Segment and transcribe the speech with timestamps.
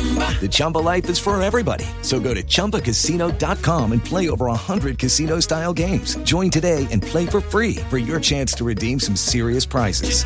[0.00, 1.84] The Chumba life is for everybody.
[2.00, 6.16] So go to ChumbaCasino.com and play over 100 casino style games.
[6.22, 10.24] Join today and play for free for your chance to redeem some serious prizes.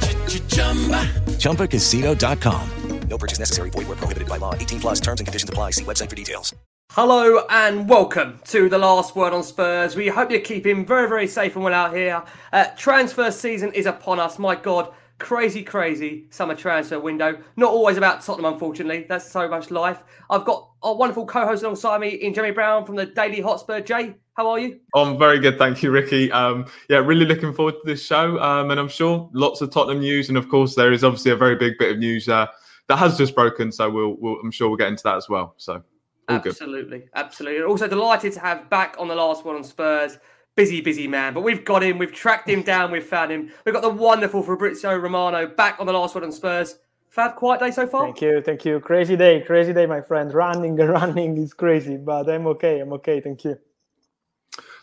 [1.38, 2.70] ChumbaCasino.com.
[3.08, 3.70] No purchase necessary.
[3.70, 4.54] Void were prohibited by law.
[4.54, 5.70] 18 plus terms and conditions apply.
[5.72, 6.54] See website for details.
[6.90, 9.96] Hello and welcome to the last word on Spurs.
[9.96, 12.22] We hope you're keeping very, very safe and well out here.
[12.52, 14.38] Uh, transfer season is upon us.
[14.38, 17.38] My God, crazy, crazy summer transfer window.
[17.56, 19.06] Not always about Tottenham, unfortunately.
[19.08, 20.02] That's so much life.
[20.30, 23.80] I've got a wonderful co-host alongside me in Jamie Brown from the Daily Hotspur.
[23.80, 24.80] Jay, how are you?
[24.94, 26.30] I'm very good, thank you, Ricky.
[26.32, 30.00] Um, yeah, really looking forward to this show, um, and I'm sure lots of Tottenham
[30.00, 32.46] news, and of course there is obviously a very big bit of news uh,
[32.88, 33.70] that has just broken.
[33.70, 35.54] So we'll, we'll, I'm sure we'll get into that as well.
[35.56, 35.82] So
[36.28, 36.50] all good.
[36.50, 37.62] Absolutely, absolutely.
[37.62, 40.18] Also delighted to have back on the last one on Spurs.
[40.56, 41.98] Busy, busy man, but we've got him.
[41.98, 42.92] We've tracked him down.
[42.92, 43.50] We've found him.
[43.64, 46.78] We've got the wonderful Fabrizio Romano back on the last one on Spurs.
[47.10, 48.04] Fab, quiet day so far.
[48.04, 48.80] Thank you, thank you.
[48.80, 50.32] Crazy day, crazy day, my friend.
[50.32, 52.80] Running and running is crazy, but I'm okay.
[52.80, 53.20] I'm okay.
[53.20, 53.58] Thank you.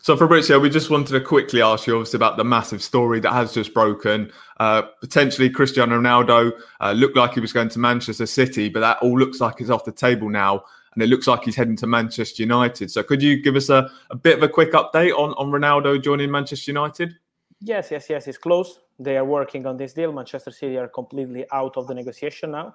[0.02, 3.32] So, Fabrizio, we just wanted to quickly ask you, obviously, about the massive story that
[3.32, 4.32] has just broken.
[4.58, 8.98] Uh, potentially, Cristiano Ronaldo uh, looked like he was going to Manchester City, but that
[8.98, 11.86] all looks like it's off the table now, and it looks like he's heading to
[11.86, 12.90] Manchester United.
[12.90, 16.02] So, could you give us a, a bit of a quick update on, on Ronaldo
[16.02, 17.14] joining Manchester United?
[17.60, 18.26] Yes, yes, yes.
[18.26, 18.80] It's close.
[18.98, 20.12] They are working on this deal.
[20.12, 22.74] Manchester City are completely out of the negotiation now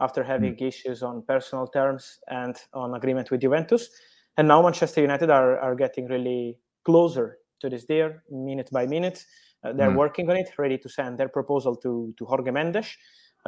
[0.00, 3.90] after having issues on personal terms and on agreement with Juventus.
[4.36, 9.24] And now Manchester United are, are getting really closer to this deal minute by minute.
[9.64, 9.96] Uh, they're Mm.
[9.96, 12.96] working on it, ready to send their proposal to, to Jorge Mendes.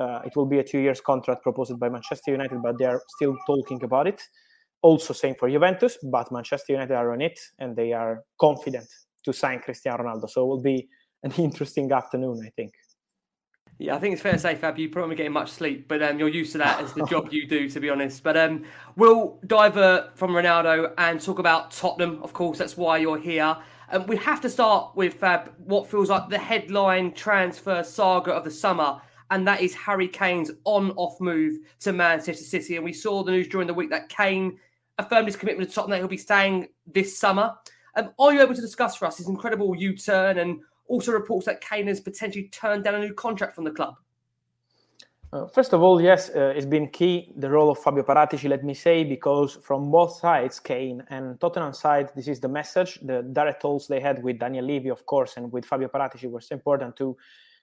[0.01, 3.03] Uh, it will be a two years contract proposed by Manchester United, but they are
[3.09, 4.23] still talking about it.
[4.81, 8.89] Also, same for Juventus, but Manchester United are on it and they are confident
[9.25, 10.31] to sign Cristiano Ronaldo.
[10.31, 10.89] So it will be
[11.23, 12.73] an interesting afternoon, I think.
[13.79, 16.19] Yeah, I think it's fair to say, Fab, you probably getting much sleep, but um,
[16.19, 18.23] you're used to that as the job you do, to be honest.
[18.23, 18.65] But um,
[18.97, 22.23] we'll divert from Ronaldo and talk about Tottenham.
[22.23, 23.57] Of course, that's why you're here.
[23.91, 28.45] Um, we have to start with Fab, what feels like the headline transfer saga of
[28.45, 32.77] the summer, and that is Harry Kane's on-off move to Manchester City.
[32.77, 34.59] And we saw the news during the week that Kane
[34.99, 37.55] affirmed his commitment to Tottenham he'll be staying this summer.
[37.97, 41.61] Um, are you able to discuss for us his incredible U-turn and also reports that
[41.61, 43.95] Kane has potentially turned down a new contract from the club?
[45.33, 48.65] Uh, first of all, yes, uh, it's been key the role of Fabio Paratici, let
[48.65, 52.99] me say, because from both sides, Kane and Tottenham side, this is the message.
[53.03, 56.41] The direct talks they had with Daniel Levy, of course, and with Fabio Paratici were
[56.41, 57.17] so important to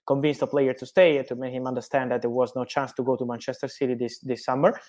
[0.08, 3.04] convince the player to stay, to make him understand that there was no chance to
[3.04, 4.80] go to Manchester City this, this summer.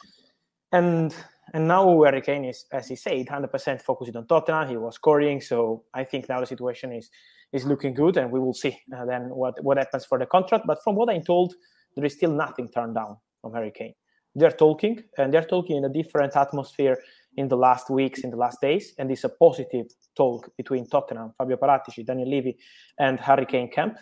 [0.73, 1.15] And
[1.55, 4.69] and now Harry Kane is, as he said, 100% focused on Tottenham.
[4.69, 7.11] He was scoring, so I think now the situation is
[7.53, 10.67] is looking good, and we will see uh, then what what happens for the contract.
[10.67, 11.55] But from what I'm told,
[11.97, 13.95] there is still nothing turned down from Harry Kane.
[14.35, 16.99] They're talking, and they're talking in a different atmosphere
[17.37, 21.33] in the last weeks, in the last days, and it's a positive talk between Tottenham,
[21.39, 22.59] Fabio Paratici, Daniel Levy,
[22.99, 23.97] and Harry Kane camp.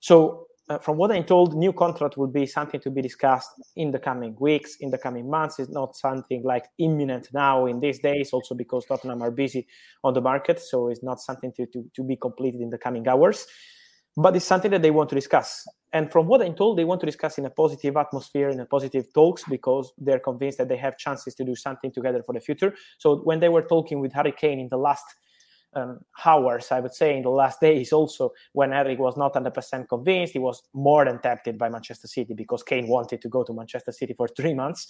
[0.00, 3.90] So, uh, from what I'm told, new contract will be something to be discussed in
[3.90, 5.58] the coming weeks, in the coming months.
[5.58, 9.66] It's not something like imminent now in these days, also because Tottenham are busy
[10.04, 13.06] on the market, so it's not something to, to, to be completed in the coming
[13.06, 13.46] hours
[14.16, 15.66] but it's something that they want to discuss.
[15.92, 18.66] And from what I'm told, they want to discuss in a positive atmosphere, in a
[18.66, 22.40] positive talks, because they're convinced that they have chances to do something together for the
[22.40, 22.74] future.
[22.98, 25.04] So when they were talking with Harry Kane in the last
[25.74, 29.88] um, hours, I would say, in the last days, also when Eric was not 100%
[29.88, 33.52] convinced, he was more than tempted by Manchester City because Kane wanted to go to
[33.52, 34.86] Manchester City for three months.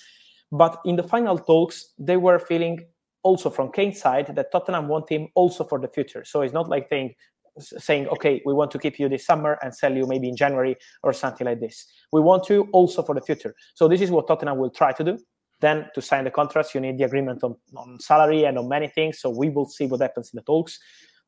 [0.52, 2.80] But in the final talks, they were feeling
[3.22, 6.24] also from Kane's side that Tottenham want him also for the future.
[6.24, 7.14] So it's not like saying,
[7.58, 10.76] saying, okay, we want to keep you this summer and sell you maybe in January
[11.02, 11.86] or something like this.
[12.12, 13.54] We want you also for the future.
[13.74, 15.18] So this is what Tottenham will try to do.
[15.60, 18.88] Then to sign the contracts, you need the agreement on, on salary and on many
[18.88, 19.20] things.
[19.20, 20.78] So we will see what happens in the talks.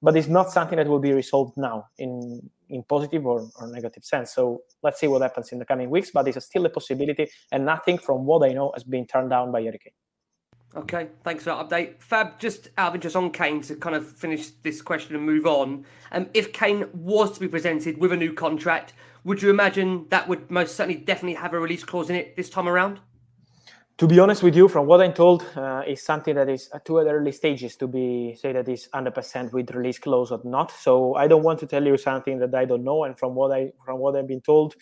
[0.01, 4.05] But it's not something that will be resolved now in in positive or, or negative
[4.05, 4.35] sense.
[4.35, 6.11] So let's see what happens in the coming weeks.
[6.11, 9.53] But it's still a possibility, and nothing from what I know has been turned down
[9.53, 9.79] by Harry
[10.75, 12.01] Okay, thanks for that update.
[12.01, 15.47] Fab, just out of interest on Kane to kind of finish this question and move
[15.47, 15.85] on.
[16.13, 18.95] Um, if Kane was to be presented with a new contract,
[19.25, 22.49] would you imagine that would most certainly definitely have a release clause in it this
[22.49, 23.01] time around?
[23.99, 26.85] To be honest with you, from what I'm told, uh, is something that is at
[26.85, 30.73] too early stages to be say that is 100% with release clause or not.
[30.73, 33.05] So I don't want to tell you something that I don't know.
[33.05, 34.75] And from what I from what I've been told,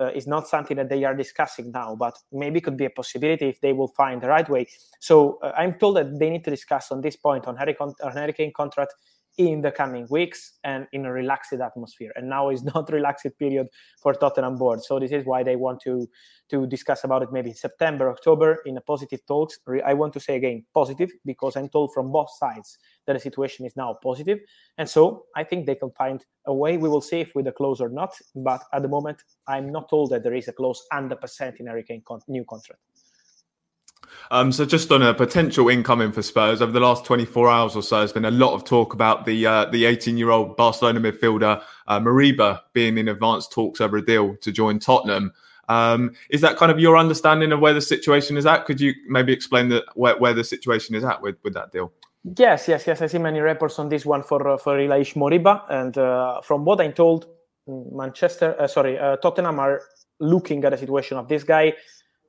[0.00, 3.48] uh, is not something that they are discussing now, but maybe could be a possibility
[3.48, 4.66] if they will find the right way.
[5.00, 7.94] So uh, I'm told that they need to discuss on this point on Harry Kane,
[8.02, 8.94] on Harry Kane contract
[9.38, 12.12] in the coming weeks and in a relaxed atmosphere.
[12.16, 13.68] And now is not relaxed period
[14.02, 14.82] for Tottenham board.
[14.82, 16.08] So this is why they want to
[16.48, 19.58] to discuss about it maybe in September, October in a positive talks.
[19.84, 23.66] I want to say again positive because I'm told from both sides that the situation
[23.66, 24.38] is now positive.
[24.78, 26.76] And so I think they can find a way.
[26.76, 28.14] We will see if with a close or not.
[28.36, 31.82] But at the moment, I'm not told that there is a close 100% in Harry
[31.82, 32.80] Kane con- new contract.
[34.30, 37.82] Um, so just on a potential incoming for Spurs over the last 24 hours or
[37.82, 41.00] so, there's been a lot of talk about the uh, the 18 year old Barcelona
[41.00, 45.32] midfielder uh, Moriba being in advanced talks over a deal to join Tottenham.
[45.68, 48.66] Um, is that kind of your understanding of where the situation is at?
[48.66, 51.92] Could you maybe explain the, where, where the situation is at with, with that deal?
[52.38, 53.02] Yes, yes, yes.
[53.02, 56.64] I see many reports on this one for uh, for Ilaix Moriba, and uh, from
[56.64, 57.28] what I'm told,
[57.68, 59.80] Manchester, uh, sorry, uh, Tottenham are
[60.18, 61.74] looking at the situation of this guy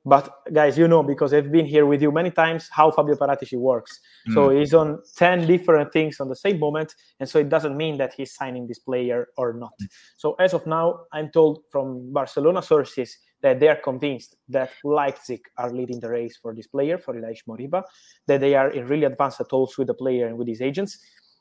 [0.04, 3.58] but guys, you know because I've been here with you many times how Fabio Paratici
[3.58, 4.00] works.
[4.28, 4.34] Mm.
[4.34, 7.98] So he's on ten different things on the same moment, and so it doesn't mean
[7.98, 9.74] that he's signing this player or not.
[10.16, 15.40] So as of now, I'm told from Barcelona sources that they are convinced that Leipzig
[15.56, 17.84] are leading the race for this player for Ilaix Moriba,
[18.26, 20.98] that they are in really advanced talks with the player and with his agents.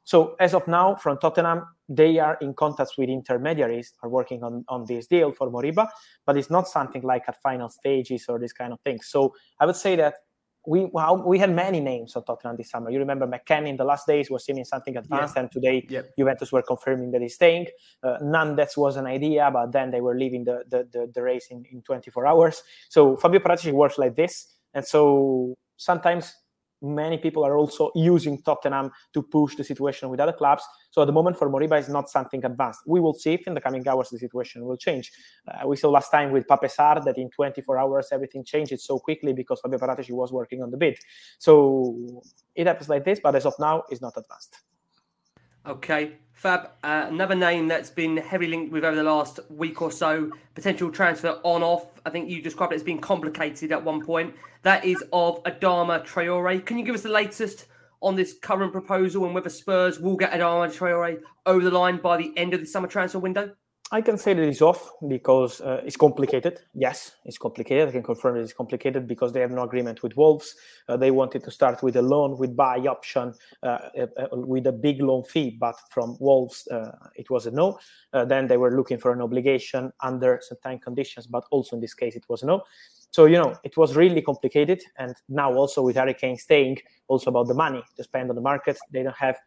[0.07, 4.63] So as of now, from Tottenham, they are in contact with intermediaries, are working on,
[4.69, 5.89] on this deal for Moriba,
[6.25, 9.01] but it's not something like at final stages or this kind of thing.
[9.01, 10.13] So I would say that
[10.65, 12.89] we well, we had many names on Tottenham this summer.
[12.89, 15.41] You remember McKennie in the last days was seeming something advanced, yeah.
[15.41, 15.85] and today.
[16.17, 17.67] Juventus were confirming that he's staying.
[18.01, 18.17] Uh,
[18.55, 21.65] that was an idea, but then they were leaving the the, the, the race in,
[21.69, 22.63] in 24 hours.
[22.87, 26.33] So Fabio Paratici works like this, and so sometimes
[26.81, 30.63] many people are also using Tottenham to push the situation with other clubs.
[30.91, 32.81] So at the moment for Moriba is not something advanced.
[32.85, 35.11] We will see if in the coming hours the situation will change.
[35.47, 38.99] Uh, we saw last time with Pape Sarr that in 24 hours everything changed so
[38.99, 40.97] quickly because Fabio Paratici was working on the bid.
[41.39, 42.21] So
[42.55, 44.57] it happens like this, but as of now, it's not advanced.
[45.67, 46.69] Okay, Fab.
[46.81, 50.89] Uh, another name that's been heavily linked with over the last week or so, potential
[50.89, 51.99] transfer on off.
[52.05, 54.33] I think you described it as being complicated at one point.
[54.61, 56.65] That is of Adama Traore.
[56.65, 57.65] Can you give us the latest
[58.01, 62.15] on this current proposal and whether Spurs will get Adama Traore over the line by
[62.15, 63.53] the end of the summer transfer window?
[63.89, 66.59] I can say that it's off because uh, it's complicated.
[66.73, 67.87] Yes, it's complicated.
[67.87, 70.55] I can confirm it's complicated because they have no agreement with Wolves.
[70.89, 74.67] Uh, they wanted to start with a loan with buy option uh, uh, uh with
[74.67, 77.79] a big loan fee, but from Wolves uh, it was a no.
[78.11, 82.17] then they were looking for an obligation under certain conditions, but also in this case
[82.17, 82.63] it was no.
[83.11, 87.29] So you know it was really complicated, and now also with Harry Kane staying, also
[87.29, 89.37] about the money to spend on the market, they don't have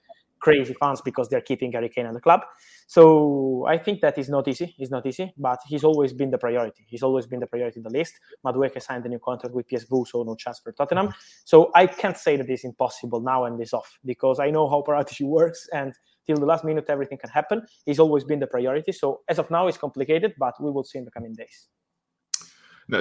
[0.40, 2.40] crazy fans because they're keeping Harry Kane at the club.
[2.86, 4.74] So I think that is not easy.
[4.78, 6.84] It's not easy, but he's always been the priority.
[6.88, 8.14] He's always been the priority in the list.
[8.44, 11.14] Madueke signed a new contract with PSV, so no chance for Tottenham.
[11.44, 14.82] So I can't say that it's impossible now and it's off because I know how
[14.82, 15.94] Paratici works and
[16.26, 17.62] till the last minute everything can happen.
[17.86, 18.92] He's always been the priority.
[18.92, 21.68] So as of now, it's complicated, but we will see in the coming days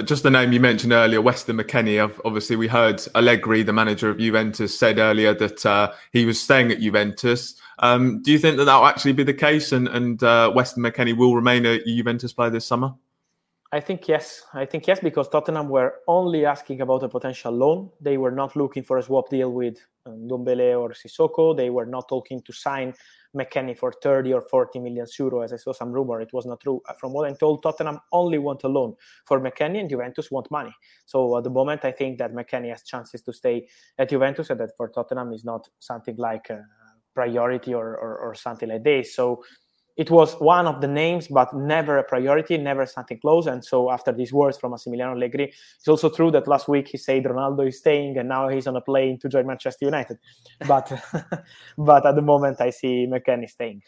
[0.04, 2.00] just the name you mentioned earlier, Weston McKennie.
[2.24, 6.70] Obviously, we heard Allegri, the manager of Juventus, said earlier that uh, he was staying
[6.70, 7.54] at Juventus.
[7.78, 10.82] Um, do you think that that will actually be the case, and, and uh, Weston
[10.82, 12.94] McKennie will remain a Juventus player this summer?
[13.72, 14.42] I think yes.
[14.52, 17.90] I think yes because Tottenham were only asking about a potential loan.
[18.00, 21.56] They were not looking for a swap deal with um, Ndombele or Sissoko.
[21.56, 22.94] They were not talking to sign
[23.36, 26.20] McKennie for 30 or 40 million euro, as I saw some rumor.
[26.20, 26.82] It was not true.
[26.88, 30.50] Uh, from what I'm told, Tottenham only want a loan for McKennie and Juventus want
[30.50, 30.74] money.
[31.06, 34.58] So at the moment, I think that McKennie has chances to stay at Juventus and
[34.58, 36.64] that for Tottenham is not something like a
[37.14, 39.14] priority or, or, or something like this.
[39.14, 39.44] So
[39.96, 43.46] it was one of the names, but never a priority, never something close.
[43.46, 46.98] And so after these words from Massimiliano Allegri, it's also true that last week he
[46.98, 50.18] said Ronaldo is staying, and now he's on a plane to join Manchester United.
[50.66, 50.92] But
[51.78, 53.82] but at the moment, I see McKennie staying.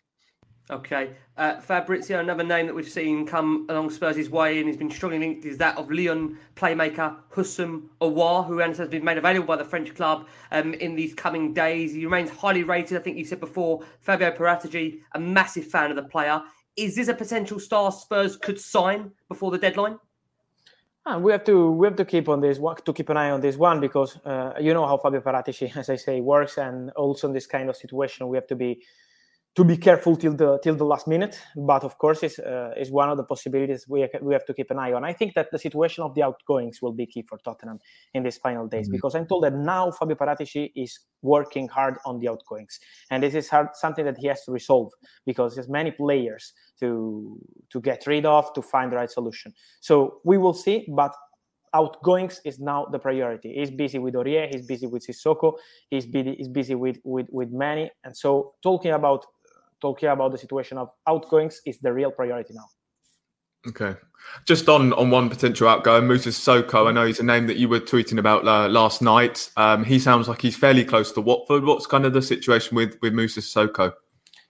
[0.71, 1.11] Okay.
[1.37, 5.19] Uh, Fabrizio, another name that we've seen come along Spurs' way and he's been strongly
[5.19, 9.65] linked is that of Lyon playmaker Houssem Aouar, who has been made available by the
[9.65, 11.93] French club um, in these coming days.
[11.93, 12.97] He remains highly rated.
[12.97, 16.41] I think you said before, Fabio Paratici, a massive fan of the player.
[16.77, 19.99] Is this a potential star Spurs could sign before the deadline?
[21.05, 23.41] Ah, we have to we have to keep on this to keep an eye on
[23.41, 27.27] this one because uh, you know how Fabio Paratici, as I say, works, and also
[27.27, 28.83] in this kind of situation we have to be
[29.55, 31.39] to be careful till the till the last minute.
[31.57, 34.71] But of course, is uh, is one of the possibilities we we have to keep
[34.71, 35.05] an eye on.
[35.05, 37.79] I think that the situation of the outgoings will be key for Tottenham
[38.15, 38.93] in these final days mm-hmm.
[38.93, 42.81] because I'm told that now Fabio Paratici is working hard on the outgoings,
[43.11, 44.91] and this is hard, something that he has to resolve
[45.27, 47.39] because there's many players to
[47.71, 49.53] to get rid of to find the right solution.
[49.81, 51.15] So we will see, but
[51.75, 53.55] outgoings is now the priority.
[53.55, 55.55] He's busy with Aurier, he's busy with Sissoko,
[55.91, 57.91] he's busy, he's busy with, with, with many.
[58.05, 59.25] And so talking about
[59.83, 62.69] talking about the situation of outgoings is the real priority now.
[63.69, 63.95] Okay.
[64.47, 66.89] Just on on one potential outgoing, Moussa Sissoko.
[66.89, 69.51] I know he's a name that you were tweeting about uh, last night.
[69.57, 71.65] Um, he sounds like he's fairly close to Watford.
[71.65, 73.93] What's kind of the situation with with Moussa Sissoko?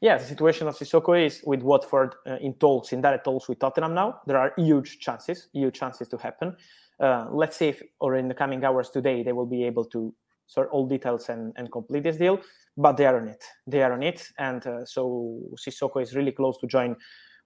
[0.01, 3.61] Yeah, the situation of Sissoko is with Watford uh, in talks, in direct talks with
[3.61, 4.21] Tottenham now.
[4.27, 6.57] There are huge chances, huge chances to happen.
[6.99, 10.13] Uh, let's see if, or in the coming hours today, they will be able to
[10.53, 12.41] sort all details and, and complete this deal
[12.77, 13.45] but they are on it.
[13.67, 16.97] They are on it, and uh, so Sissoko is really close to join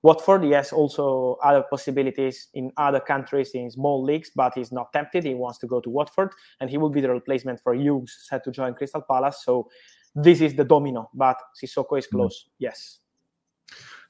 [0.02, 0.44] Watford.
[0.44, 5.24] He has also other possibilities in other countries in small leagues, but he's not tempted.
[5.24, 8.44] He wants to go to Watford, and he will be the replacement for Hughes, set
[8.44, 9.42] to join Crystal Palace.
[9.44, 9.68] So
[10.14, 12.10] this is the domino, but Sissoko is mm.
[12.10, 12.44] close.
[12.44, 12.64] Mm-hmm.
[12.64, 13.00] Yes.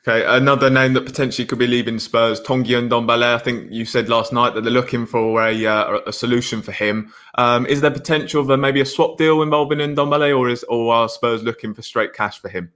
[0.09, 3.35] Okay, another name that potentially could be leaving Spurs, Tanguy Ndombele.
[3.35, 6.71] I think you said last night that they're looking for a, uh, a solution for
[6.71, 7.13] him.
[7.35, 11.09] Um, is there potential for maybe a swap deal involving Ndombele, or is or are
[11.09, 12.71] Spurs looking for straight cash for him?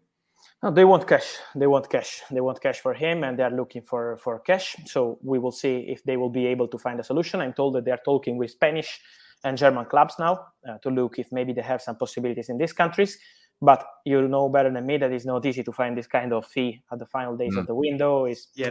[0.60, 1.36] No, they want cash.
[1.54, 2.20] They want cash.
[2.32, 4.74] They want cash for him, and they are looking for for cash.
[4.86, 7.40] So we will see if they will be able to find a solution.
[7.40, 9.00] I'm told that they are talking with Spanish
[9.44, 12.72] and German clubs now uh, to look if maybe they have some possibilities in these
[12.72, 13.18] countries.
[13.62, 16.46] But you know better than me that it's not easy to find this kind of
[16.46, 17.58] fee at the final days mm.
[17.58, 18.24] of the window.
[18.24, 18.70] It's yeah.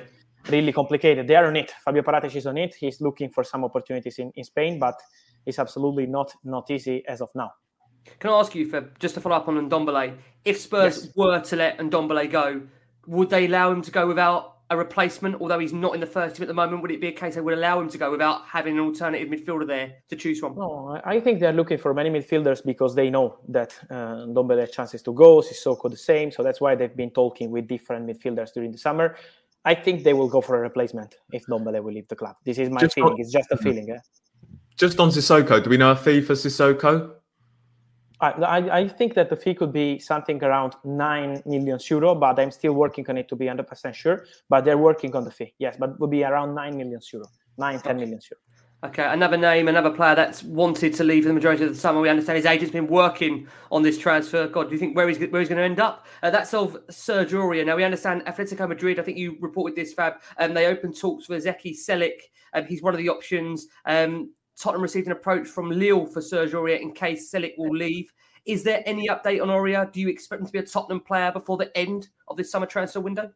[0.50, 1.28] really complicated.
[1.28, 1.72] They are on it.
[1.86, 2.74] Fabio Paratici is on it.
[2.74, 4.96] He's looking for some opportunities in, in Spain, but
[5.46, 7.52] it's absolutely not not easy as of now.
[8.20, 10.18] Can I ask you for just to follow up on Ndombele?
[10.44, 11.16] If Spurs yes.
[11.16, 12.62] were to let Ndombele go,
[13.06, 16.36] would they allow him to go without a replacement, although he's not in the first
[16.36, 18.12] team at the moment, would it be a case they would allow him to go
[18.12, 20.56] without having an alternative midfielder there to choose from?
[20.56, 24.72] No, I think they're looking for many midfielders because they know that uh, Ndombele has
[24.72, 28.54] chances to go, Sissoko the same, so that's why they've been talking with different midfielders
[28.54, 29.16] during the summer.
[29.66, 32.36] I think they will go for a replacement if Ndombele will leave the club.
[32.46, 33.14] This is my just feeling.
[33.14, 33.90] On, it's just a feeling.
[33.90, 33.98] Eh?
[34.78, 37.16] Just on Sissoko, do we know a fee for Sissoko?
[38.22, 42.52] I, I, think that the fee could be something around 9 million euro, but I'm
[42.52, 44.26] still working on it to be 100% sure.
[44.50, 47.26] But they're working on the fee, yes, but it will be around 9 million euro,
[47.58, 48.42] 9, 10 million euro.
[48.82, 52.00] Okay, another name, another player that's wanted to leave for the majority of the summer.
[52.00, 54.48] We understand his agent's been working on this transfer.
[54.48, 56.08] God, do you think where he's where he's going to end up?
[56.24, 57.66] Uh, that's of Serge Aurier.
[57.66, 58.98] Now we understand Atletico Madrid.
[58.98, 60.14] I think you reported this, Fab.
[60.38, 62.22] And um, they opened talks with Zeki Celik.
[62.54, 63.68] Um, he's one of the options.
[63.86, 68.12] Um, Tottenham received an approach from Lille for Serge Aurier in case Celik will leave.
[68.46, 69.92] Is there any update on Aurier?
[69.92, 72.66] Do you expect him to be a Tottenham player before the end of this summer
[72.66, 73.32] transfer window?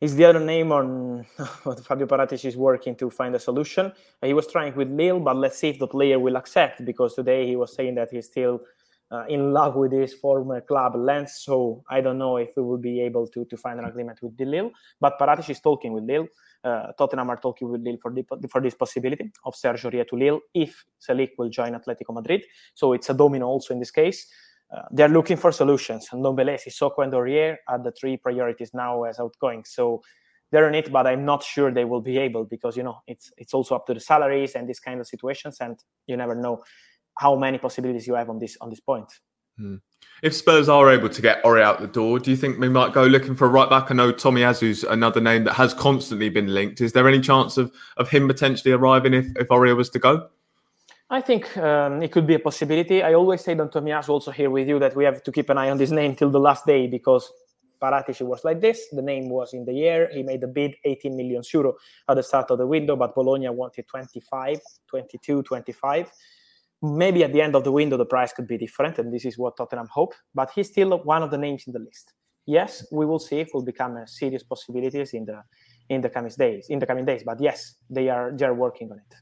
[0.00, 1.24] Is the other name on
[1.62, 3.92] what Fabio Paratici is working to find a solution.
[4.22, 7.46] He was trying with Lille, but let's see if the player will accept because today
[7.46, 8.60] he was saying that he's still
[9.10, 11.40] uh, in love with his former club Lens.
[11.40, 14.34] So I don't know if we will be able to, to find an agreement with
[14.40, 14.70] Lille.
[15.00, 16.28] But Paratici is talking with Lille
[16.66, 20.16] uh, Tottenham are talking with Lille for, the, for this possibility of Sergio Aurier to
[20.16, 22.42] Lille if Celik will join Atletico Madrid.
[22.74, 24.26] So it's a domino also in this case.
[24.74, 26.08] Uh, they're looking for solutions.
[26.10, 29.64] And Ndombele, Sissoko, and Aurier are the three priorities now as outgoing.
[29.64, 30.02] So
[30.50, 33.32] they're in it, but I'm not sure they will be able because you know it's
[33.36, 36.62] it's also up to the salaries and these kind of situations, and you never know
[37.16, 39.10] how many possibilities you have on this on this point.
[39.58, 39.76] Hmm.
[40.22, 42.92] If Spurs are able to get Ori out the door, do you think we might
[42.92, 43.90] go looking for a right back?
[43.90, 46.80] I know Tomiyasu's another name that has constantly been linked.
[46.80, 50.28] Is there any chance of, of him potentially arriving if, if Ori was to go?
[51.08, 53.02] I think um, it could be a possibility.
[53.02, 55.58] I always say that Tomiyasu also here with you that we have to keep an
[55.58, 57.30] eye on this name till the last day because
[57.80, 58.88] Paratici was like this.
[58.90, 60.08] The name was in the air.
[60.12, 61.74] He made a bid 18 million euro
[62.08, 64.58] at the start of the window, but Bologna wanted 25,
[64.88, 66.10] 22, 25
[66.82, 69.38] maybe at the end of the window the price could be different and this is
[69.38, 72.12] what tottenham hope but he's still one of the names in the list
[72.46, 75.42] yes, we will see if will become a serious possibilities in the
[75.88, 76.66] in the coming days.
[76.70, 79.14] In the coming days, but yes, they are they are working on it.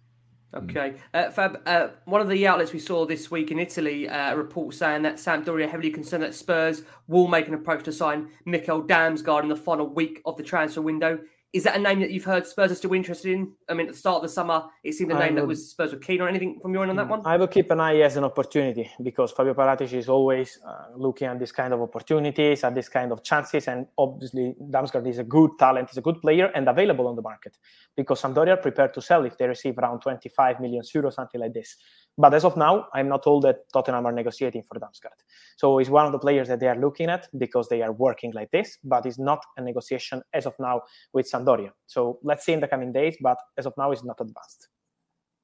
[0.54, 1.60] Okay, uh, Fab.
[1.66, 5.02] Uh, one of the outlets we saw this week in Italy, uh, a report saying
[5.02, 9.48] that Sampdoria heavily concerned that Spurs will make an approach to sign Mikkel Damsgaard in
[9.48, 11.18] the final week of the transfer window.
[11.54, 13.52] Is that a name that you've heard Spurs are still interested in?
[13.68, 15.92] I mean, at the start of the summer, it seemed a name that was Spurs
[15.92, 16.26] were keen on.
[16.26, 17.22] Anything from your end on that one?
[17.24, 21.28] I will keep an eye as an opportunity because Fabio Paratici is always uh, looking
[21.28, 25.22] at this kind of opportunities, at this kind of chances, and obviously Damsgaard is a
[25.22, 27.56] good talent, is a good player, and available on the market
[27.96, 31.54] because Sampdoria are prepared to sell if they receive around 25 million euros, something like
[31.54, 31.76] this.
[32.16, 35.18] But as of now, I'm not told that Tottenham are negotiating for Damsgaard.
[35.56, 38.32] So he's one of the players that they are looking at because they are working
[38.32, 41.70] like this, but it's not a negotiation as of now with Sampdoria.
[41.86, 44.68] So let's see in the coming days, but as of now, it's not advanced.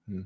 [0.08, 0.22] Hmm.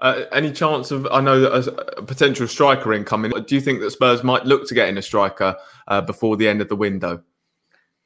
[0.00, 3.30] Uh, any chance of I know that a, potential striker incoming?
[3.30, 6.48] Do you think that Spurs might look to get in a striker uh, before the
[6.48, 7.22] end of the window?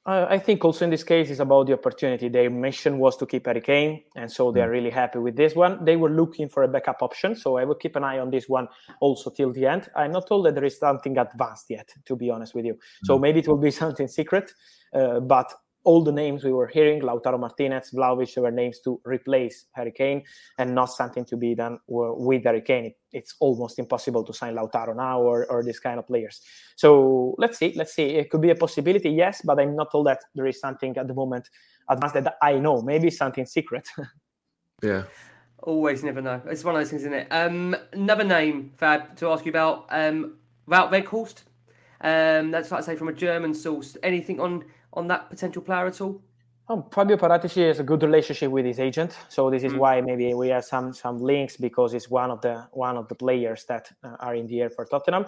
[0.08, 2.30] I think also in this case is about the opportunity.
[2.30, 4.72] Their mission was to keep Harry Kane, and so they are mm.
[4.72, 5.84] really happy with this one.
[5.84, 8.48] They were looking for a backup option, so I will keep an eye on this
[8.48, 8.68] one
[9.00, 9.90] also till the end.
[9.94, 12.78] I'm not told that there is something advanced yet, to be honest with you.
[13.04, 13.20] So mm.
[13.20, 14.50] maybe it will be something secret,
[14.94, 15.52] uh, but
[15.84, 20.22] all the names we were hearing, Lautaro Martinez, Vlahovic, were names to replace Harry Kane
[20.58, 22.94] and not something to be done with Harry Kane.
[23.12, 26.42] it's almost impossible to sign Lautaro now or, or this kind of players.
[26.76, 28.16] So let's see, let's see.
[28.16, 31.08] It could be a possibility, yes, but I'm not told that there is something at
[31.08, 31.48] the moment
[31.88, 32.82] advanced that I know.
[32.82, 33.88] Maybe something secret.
[34.82, 35.04] yeah.
[35.62, 36.40] Always never know.
[36.46, 37.28] It's one of those things, isn't it?
[37.30, 39.86] Um, another name, Fab, to ask you about.
[39.90, 41.42] Um, Wout Weghorst.
[42.00, 43.96] Um, that's like I say from a German source.
[44.02, 44.64] Anything on
[44.98, 46.20] on that potential player at all?
[46.70, 49.78] Oh, Fabio Paratici has a good relationship with his agent, so this is mm.
[49.78, 53.14] why maybe we have some some links because it's one of the one of the
[53.14, 55.24] players that uh, are in the air for Tottenham.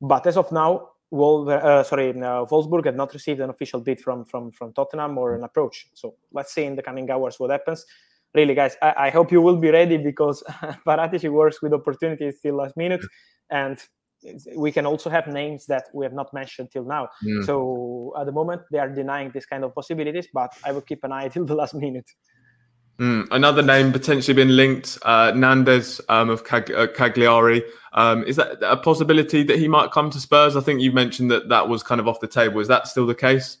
[0.00, 4.00] But as of now, Wolver, uh, sorry, uh, Wolfsburg had not received an official bid
[4.00, 5.86] from from from Tottenham or an approach.
[5.94, 7.86] So let's see in the coming hours what happens.
[8.34, 10.42] Really, guys, I, I hope you will be ready because
[10.86, 13.04] Paratici works with opportunities till last minute,
[13.50, 13.78] and
[14.56, 17.08] we can also have names that we have not mentioned till now.
[17.24, 17.44] Mm.
[17.44, 21.04] So at the moment, they are denying this kind of possibilities, but I will keep
[21.04, 22.10] an eye till the last minute.
[22.98, 23.26] Mm.
[23.30, 27.64] Another name potentially been linked, uh, Nandez um, of Cag- uh, Cagliari.
[27.94, 30.56] Um, is that a possibility that he might come to Spurs?
[30.56, 32.60] I think you mentioned that that was kind of off the table.
[32.60, 33.58] Is that still the case?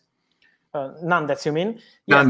[0.74, 1.78] Uh, Nandez, you mean?
[2.06, 2.26] Yes,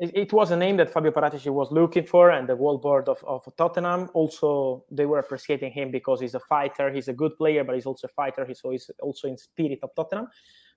[0.00, 3.24] it was a name that Fabio Paratici was looking for, and the whole board of,
[3.24, 6.92] of Tottenham also they were appreciating him because he's a fighter.
[6.92, 8.44] He's a good player, but he's also a fighter.
[8.44, 10.28] He's always also in spirit of Tottenham.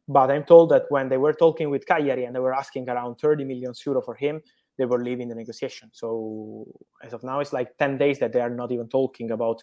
[0.08, 3.18] But I'm told that when they were talking with Cagliari and they were asking around
[3.18, 4.42] 30 million euro for him,
[4.78, 5.90] they were leaving the negotiation.
[5.92, 6.66] So
[7.04, 9.62] as of now, it's like 10 days that they are not even talking about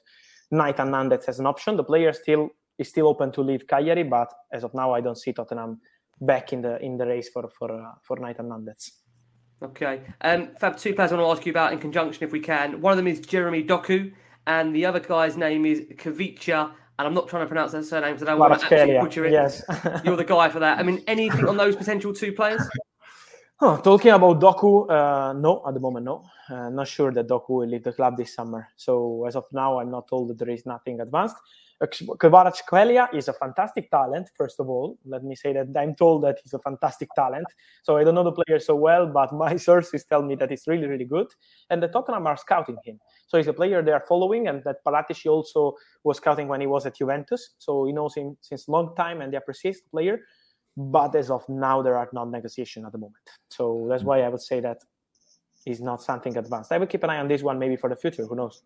[0.52, 1.76] Nahitan Nandez as an option.
[1.76, 5.16] The player still is still open to leave Cagliari, but as of now, I don't
[5.16, 5.80] see Tottenham
[6.20, 8.92] back in the in the race for for uh, for and Nandez.
[9.62, 12.40] Okay, um, Fab, two players I want to ask you about in conjunction, if we
[12.40, 12.80] can.
[12.82, 14.12] One of them is Jeremy Doku,
[14.46, 16.72] and the other guy's name is Kavicha.
[16.98, 19.26] And I'm not trying to pronounce that surname because I don't want to actually butcher
[19.26, 19.32] it.
[19.32, 19.62] Yes.
[20.04, 20.78] You're the guy for that.
[20.78, 22.62] I mean, anything on those potential two players?
[23.58, 26.26] Oh, talking about Doku, uh, no, at the moment, no.
[26.46, 28.68] Uh, not sure that Doku will leave the club this summer.
[28.76, 31.36] So as of now, I'm not told that there is nothing advanced.
[31.82, 34.98] Kvaratskhelia is a fantastic talent, first of all.
[35.04, 37.46] Let me say that I'm told that he's a fantastic talent.
[37.82, 40.66] So I don't know the player so well, but my sources tell me that he's
[40.66, 41.26] really, really good.
[41.68, 42.98] And the Tottenham are scouting him.
[43.26, 46.66] So he's a player they are following, and that Paratici also was scouting when he
[46.66, 47.54] was at Juventus.
[47.58, 50.20] So he knows him since long time, and they appreciate the player.
[50.78, 53.16] But as of now, there are no negotiation at the moment.
[53.50, 54.06] So that's mm.
[54.06, 54.78] why I would say that
[55.66, 56.72] is not something advanced.
[56.72, 58.24] I will keep an eye on this one maybe for the future.
[58.24, 58.62] Who knows?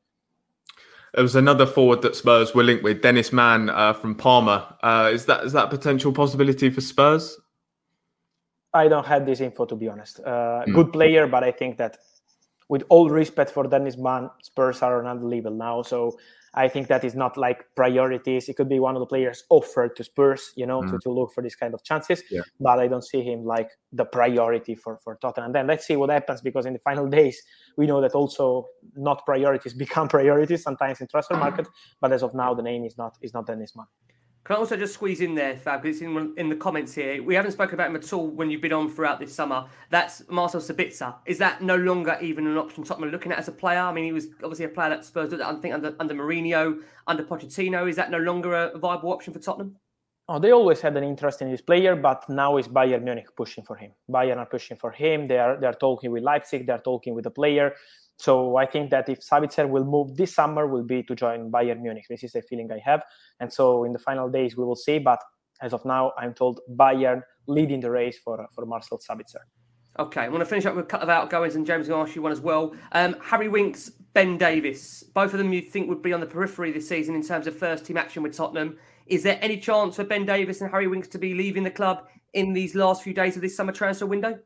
[1.14, 4.76] There was another forward that Spurs were linked with, Dennis Man uh, from Parma.
[4.82, 7.36] Uh, is that is that a potential possibility for Spurs?
[8.72, 10.20] I don't have this info to be honest.
[10.20, 10.74] Uh, mm.
[10.74, 11.98] Good player, but I think that,
[12.70, 15.82] with all respect for Dennis Man, Spurs are on another level now.
[15.82, 16.16] So
[16.54, 18.48] I think that is not like priorities.
[18.48, 20.90] It could be one of the players offered to Spurs, you know, mm.
[20.92, 22.22] to, to look for this kind of chances.
[22.30, 22.42] Yeah.
[22.60, 25.46] But I don't see him like the priority for, for Tottenham.
[25.46, 27.42] And then let's see what happens because in the final days,
[27.76, 31.66] we know that also not priorities become priorities sometimes in transfer market.
[32.00, 33.86] But as of now, the name is not is not Dennis Man.
[34.44, 37.22] Can I also just squeeze in there, Fab, because it's in, in the comments here.
[37.22, 39.66] We haven't spoken about him at all when you've been on throughout this summer.
[39.90, 41.14] That's Marcel Sabitzer.
[41.26, 43.80] Is that no longer even an option Tottenham are looking at as a player?
[43.80, 46.80] I mean, he was obviously a player that Spurs did, I think, under, under Mourinho,
[47.06, 47.88] under Pochettino.
[47.88, 49.76] Is that no longer a viable option for Tottenham?
[50.26, 53.64] Oh, they always had an interest in this player, but now it's Bayern Munich pushing
[53.64, 53.90] for him.
[54.08, 55.26] Bayern are pushing for him.
[55.26, 56.66] They are they are talking with Leipzig.
[56.66, 57.74] They are talking with the player.
[58.20, 61.80] So I think that if Sabitzer will move this summer, will be to join Bayern
[61.80, 62.04] Munich.
[62.10, 63.02] This is the feeling I have.
[63.40, 64.98] And so in the final days, we will see.
[64.98, 65.20] But
[65.62, 69.44] as of now, I'm told Bayern leading the race for for Marcel Sabitzer.
[69.98, 72.14] Okay, I want to finish up with a couple of outgoings, and James will ask
[72.14, 72.74] you one as well.
[72.92, 76.72] Um, Harry Winks, Ben Davies, both of them you think would be on the periphery
[76.72, 78.76] this season in terms of first team action with Tottenham.
[79.06, 82.06] Is there any chance for Ben Davies and Harry Winks to be leaving the club
[82.34, 84.38] in these last few days of this summer transfer window?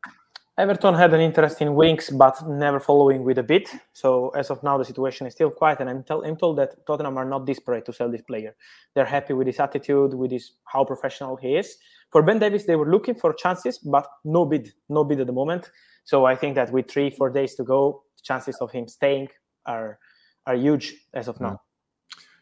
[0.57, 3.67] Everton had an interest in Winks, but never following with a bid.
[3.91, 6.85] So as of now, the situation is still quiet, and I'm, tell, I'm, told that
[6.87, 8.55] Tottenham are not desperate to sell this player.
[8.93, 11.75] They're happy with his attitude, with his how professional he is.
[12.09, 15.33] For Ben Davies, they were looking for chances, but no bid, no bid at the
[15.33, 15.69] moment.
[16.05, 19.27] So I think that with three, four days to go, chances of him staying
[19.65, 19.99] are
[20.47, 21.59] are huge as of now.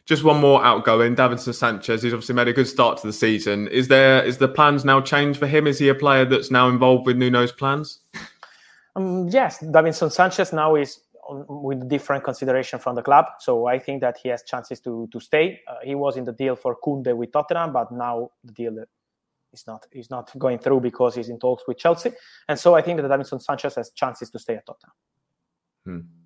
[0.06, 2.04] Just one more outgoing, Davinson Sanchez.
[2.04, 3.70] He's obviously made a good start to the season.
[3.70, 5.66] Is there is the plans now changed for him?
[5.66, 8.00] Is he a player that's now involved with Nuno's plans?
[8.96, 13.80] Um, yes, Davinson Sanchez now is on, with different consideration from the club, so I
[13.80, 15.62] think that he has chances to to stay.
[15.68, 18.84] Uh, he was in the deal for Kunde with Tottenham, but now the deal
[19.54, 22.12] is not is not going through because he's in talks with Chelsea,
[22.50, 24.94] and so I think that Davinson Sanchez has chances to stay at Tottenham.
[25.86, 26.23] Hmm.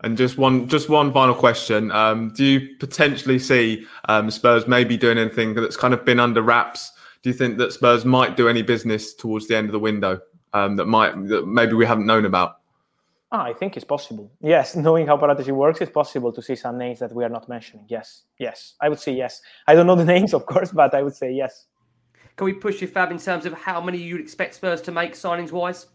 [0.00, 4.96] And just one, just one final question: um, Do you potentially see um, Spurs maybe
[4.96, 6.92] doing anything that's kind of been under wraps?
[7.22, 10.20] Do you think that Spurs might do any business towards the end of the window
[10.52, 12.58] um, that might that maybe we haven't known about?
[13.30, 14.30] Oh, I think it's possible.
[14.40, 17.48] Yes, knowing how Paratici works, it's possible to see some names that we are not
[17.48, 17.84] mentioning.
[17.88, 19.42] Yes, yes, I would say yes.
[19.66, 21.66] I don't know the names, of course, but I would say yes.
[22.36, 25.14] Can we push you, Fab, in terms of how many you'd expect Spurs to make
[25.14, 25.86] signings wise?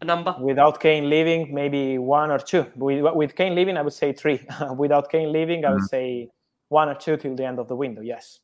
[0.00, 0.34] A number?
[0.40, 2.66] Without Kane leaving, maybe one or two.
[2.76, 4.44] With, with Kane leaving, I would say three.
[4.76, 5.70] Without Kane leaving, mm-hmm.
[5.70, 5.88] I would mm.
[5.88, 6.28] say
[6.68, 8.40] one or two till the end of the window, yes.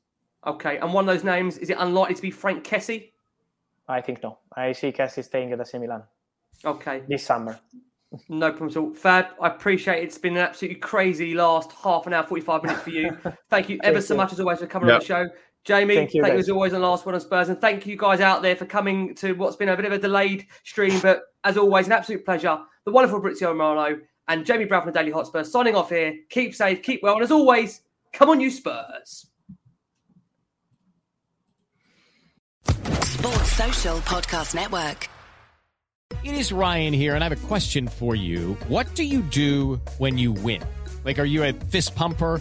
[0.46, 3.12] Okay, and one of those names, is it unlikely to be Frank Kessie?
[3.88, 4.38] I think no.
[4.56, 6.02] I see Kessie staying at AC Milan.
[6.64, 7.02] Okay.
[7.08, 7.58] This summer.
[8.28, 8.94] No problem at all.
[8.94, 10.04] Fab, I appreciate it.
[10.04, 13.16] It's been an absolutely crazy last half an hour, 45 minutes for you.
[13.50, 14.94] Thank you ever so much, as always, for coming yep.
[14.94, 15.28] on the show.
[15.64, 17.48] Jamie, thank you, thank you as always on Last One on Spurs.
[17.48, 19.98] And thank you guys out there for coming to what's been a bit of a
[19.98, 22.58] delayed stream, but as always, an absolute pleasure.
[22.86, 26.14] The wonderful Fabrizio Romano and Jamie Brown from the Daily Hotspur signing off here.
[26.30, 29.26] Keep safe, keep well, and as always, come on, you Spurs.
[33.02, 35.08] Sports Social Podcast Network.
[36.24, 38.56] It is Ryan here, and I have a question for you.
[38.68, 40.62] What do you do when you win?
[41.04, 42.40] Like, are you a fist pumper?